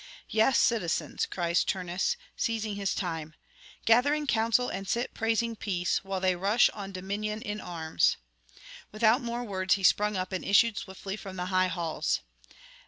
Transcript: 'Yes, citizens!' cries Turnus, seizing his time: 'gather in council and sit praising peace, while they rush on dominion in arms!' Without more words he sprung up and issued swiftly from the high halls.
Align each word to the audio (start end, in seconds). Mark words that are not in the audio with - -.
'Yes, 0.29 0.57
citizens!' 0.57 1.27
cries 1.27 1.63
Turnus, 1.63 2.17
seizing 2.35 2.73
his 2.75 2.95
time: 2.95 3.35
'gather 3.85 4.15
in 4.15 4.25
council 4.25 4.67
and 4.67 4.89
sit 4.89 5.13
praising 5.13 5.55
peace, 5.55 6.03
while 6.03 6.19
they 6.19 6.35
rush 6.35 6.71
on 6.71 6.91
dominion 6.91 7.39
in 7.43 7.61
arms!' 7.61 8.17
Without 8.91 9.21
more 9.21 9.43
words 9.43 9.75
he 9.75 9.83
sprung 9.83 10.17
up 10.17 10.31
and 10.33 10.43
issued 10.43 10.75
swiftly 10.79 11.15
from 11.15 11.35
the 11.35 11.45
high 11.53 11.67
halls. 11.67 12.21